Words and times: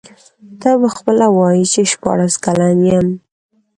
ته 0.59 0.69
به 0.79 0.89
خپله 0.95 1.27
وایې 1.37 1.65
چي 1.71 1.81
شپاړس 1.91 2.33
کلن 2.45 2.77
یم. 2.91 3.07